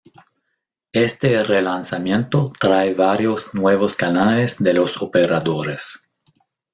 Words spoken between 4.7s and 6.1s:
los operadores.